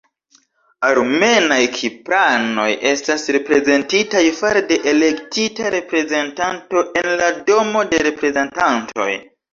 Armenaj-kipranoj 0.87 2.65
estas 2.91 3.27
reprezentitaj 3.37 4.23
fare 4.39 4.65
de 4.71 4.79
elektita 4.95 5.71
reprezentanto 5.79 6.83
en 7.03 7.13
la 7.23 7.29
Domo 7.51 7.89
de 7.93 8.01
Reprezentantoj. 8.09 9.11